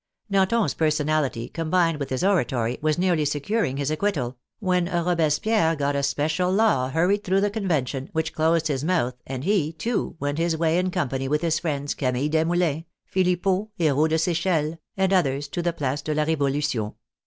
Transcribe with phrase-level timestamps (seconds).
[0.31, 5.95] Danton's personality, combined with his oratory, was nearly securing his ac quittal, when Robespierre got
[5.95, 10.39] a special law hurried through the Convention, which closed his mouth, and he, too, went
[10.39, 15.47] his way in company with his friends Camilla Desmoulins, Phillipeaux, Herault De Sechelles, and others,
[15.49, 16.93] to the Place de la Revolution.